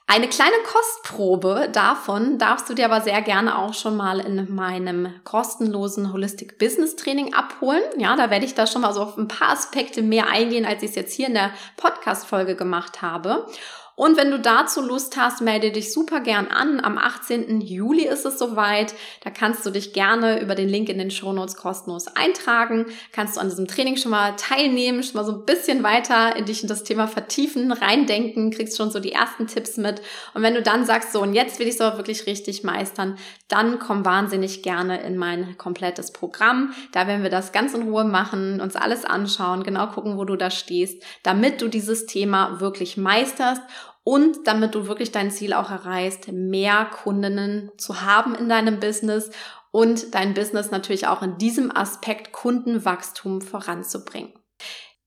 Eine 0.05 0.27
kleine 0.27 0.55
Kostprobe 0.65 1.69
davon 1.72 2.38
darfst 2.38 2.69
du 2.69 2.74
dir 2.74 2.86
aber 2.86 3.01
sehr 3.01 3.22
gerne 3.22 3.57
auch 3.57 3.74
schon 3.74 3.95
mal 3.95 4.19
in 4.19 4.53
meinem 4.53 5.07
kostenlosen 5.24 6.12
Holistic 6.12 6.60
Business 6.60 6.98
Training 6.98 7.33
abholen. 7.33 7.81
Ja, 7.98 8.15
da 8.17 8.29
werde 8.29 8.45
ich 8.45 8.53
da 8.53 8.67
schon 8.67 8.81
mal 8.81 8.93
so 8.93 9.01
auf 9.01 9.17
ein 9.17 9.29
paar 9.29 9.50
Aspekte 9.50 10.01
mehr 10.01 10.27
eingehen, 10.27 10.65
als 10.65 10.83
ich 10.83 10.89
es 10.89 10.95
jetzt 10.95 11.13
hier 11.13 11.27
in 11.27 11.33
der 11.33 11.51
Podcast 11.77 12.27
Folge 12.27 12.55
gemacht 12.55 13.01
habe. 13.01 13.48
Und 13.95 14.17
wenn 14.17 14.31
du 14.31 14.39
dazu 14.39 14.81
Lust 14.81 15.17
hast, 15.17 15.41
melde 15.41 15.71
dich 15.71 15.93
super 15.93 16.19
gern 16.19 16.47
an. 16.47 16.83
Am 16.83 16.97
18. 16.97 17.62
Juli 17.62 18.07
ist 18.07 18.25
es 18.25 18.39
soweit. 18.39 18.95
Da 19.23 19.29
kannst 19.29 19.65
du 19.65 19.69
dich 19.69 19.93
gerne 19.93 20.41
über 20.41 20.55
den 20.55 20.67
Link 20.67 20.89
in 20.89 20.97
den 20.97 21.12
Shownotes 21.12 21.55
kostenlos 21.55 22.07
eintragen. 22.07 22.88
Kannst 23.12 23.35
du 23.35 23.41
an 23.41 23.50
diesem 23.50 23.67
Training 23.67 23.97
schon 23.97 24.09
mal 24.09 24.35
teilnehmen, 24.35 25.03
schon 25.03 25.17
mal 25.17 25.25
so 25.25 25.33
ein 25.33 25.45
bisschen 25.45 25.83
weiter 25.83 26.35
in 26.35 26.45
dich 26.45 26.63
in 26.63 26.67
das 26.67 26.83
Thema 26.83 27.07
vertiefen, 27.07 27.71
reindenken, 27.71 28.50
kriegst 28.50 28.77
schon 28.77 28.89
so 28.89 29.00
die 29.00 29.12
ersten 29.12 29.45
Tipps 29.45 29.77
mit. 29.77 30.01
Und 30.33 30.41
wenn 30.41 30.55
du 30.55 30.63
dann 30.63 30.85
sagst, 30.85 31.13
so 31.13 31.21
und 31.21 31.35
jetzt 31.35 31.59
will 31.59 31.67
ich 31.67 31.75
es 31.75 31.81
aber 31.81 31.97
wirklich 31.97 32.25
richtig 32.25 32.63
meistern, 32.63 33.17
dann 33.47 33.77
komm 33.77 34.05
wahnsinnig 34.05 34.63
gerne 34.63 35.03
in 35.03 35.17
mein 35.17 35.55
komplettes 35.59 36.12
Programm. 36.12 36.73
Da 36.93 37.05
werden 37.05 37.21
wir 37.21 37.29
das 37.29 37.51
ganz 37.51 37.75
in 37.75 37.83
Ruhe 37.83 38.05
machen, 38.05 38.59
uns 38.59 38.75
alles 38.75 39.05
anschauen, 39.05 39.62
genau 39.62 39.85
gucken, 39.88 40.17
wo 40.17 40.25
du 40.25 40.35
da 40.35 40.50
stehst, 40.50 41.03
damit 41.21 41.62
du 41.62 41.67
dieses 41.67 42.07
Thema 42.07 42.59
wirklich 42.59 42.97
meisterst 42.97 43.62
und 44.03 44.48
damit 44.48 44.75
du 44.75 44.88
wirklich 44.88 45.12
dein 45.12 45.31
Ziel 45.31 45.53
auch 45.53 45.72
erreichst, 45.72 46.31
mehr 46.31 46.86
Kundinnen 46.86 47.72
zu 47.77 48.01
haben 48.01 48.36
in 48.36 48.50
deinem 48.50 48.79
Business 48.79 49.29
und 49.72 50.13
dein 50.13 50.33
Business 50.33 50.72
natürlich 50.72 51.07
auch 51.07 51.22
in 51.22 51.38
diesem 51.38 51.75
Aspekt 51.75 52.31
Kundenwachstum 52.31 53.41
voranzubringen. 53.41 54.33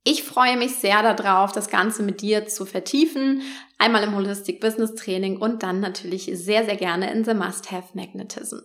Ich 0.08 0.22
freue 0.22 0.56
mich 0.56 0.76
sehr 0.76 1.02
darauf, 1.02 1.50
das 1.50 1.68
Ganze 1.68 2.02
mit 2.04 2.20
dir 2.20 2.46
zu 2.46 2.64
vertiefen. 2.64 3.42
Einmal 3.76 4.04
im 4.04 4.14
Holistic 4.14 4.60
Business 4.60 4.94
Training 4.94 5.38
und 5.38 5.64
dann 5.64 5.80
natürlich 5.80 6.30
sehr, 6.32 6.64
sehr 6.64 6.76
gerne 6.76 7.10
in 7.12 7.24
The 7.24 7.34
Must-Have 7.34 7.88
Magnetism. 7.94 8.58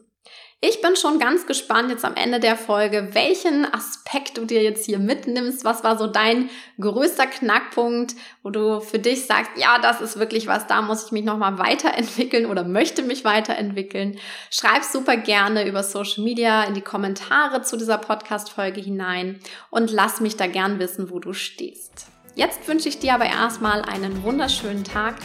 Ich 0.63 0.79
bin 0.79 0.95
schon 0.95 1.17
ganz 1.17 1.47
gespannt 1.47 1.89
jetzt 1.89 2.05
am 2.05 2.13
Ende 2.13 2.39
der 2.39 2.55
Folge, 2.55 3.09
welchen 3.13 3.65
Aspekt 3.73 4.37
du 4.37 4.45
dir 4.45 4.61
jetzt 4.61 4.85
hier 4.85 4.99
mitnimmst. 4.99 5.65
Was 5.65 5.83
war 5.83 5.97
so 5.97 6.05
dein 6.05 6.51
größter 6.79 7.25
Knackpunkt, 7.25 8.13
wo 8.43 8.51
du 8.51 8.79
für 8.79 8.99
dich 8.99 9.25
sagst, 9.25 9.53
ja, 9.55 9.79
das 9.79 10.01
ist 10.01 10.19
wirklich 10.19 10.45
was, 10.45 10.67
da 10.67 10.83
muss 10.83 11.05
ich 11.05 11.11
mich 11.11 11.25
nochmal 11.25 11.57
weiterentwickeln 11.57 12.45
oder 12.45 12.63
möchte 12.63 13.01
mich 13.01 13.25
weiterentwickeln. 13.25 14.19
Schreib 14.51 14.83
super 14.83 15.17
gerne 15.17 15.67
über 15.67 15.81
Social 15.81 16.23
Media 16.23 16.63
in 16.65 16.75
die 16.75 16.81
Kommentare 16.81 17.63
zu 17.63 17.75
dieser 17.75 17.97
Podcast-Folge 17.97 18.81
hinein 18.81 19.39
und 19.71 19.89
lass 19.89 20.21
mich 20.21 20.37
da 20.37 20.45
gern 20.45 20.77
wissen, 20.77 21.09
wo 21.09 21.17
du 21.17 21.33
stehst. 21.33 22.05
Jetzt 22.35 22.67
wünsche 22.67 22.87
ich 22.87 22.99
dir 22.99 23.15
aber 23.15 23.25
erstmal 23.25 23.81
einen 23.81 24.21
wunderschönen 24.21 24.83
Tag. 24.83 25.15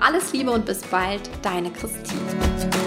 Alles 0.00 0.32
Liebe 0.32 0.52
und 0.52 0.64
bis 0.64 0.80
bald, 0.86 1.20
deine 1.42 1.70
Christine. 1.70 2.85